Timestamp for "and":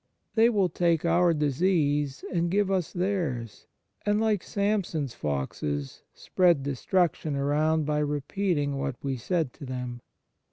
2.33-2.49, 4.03-4.19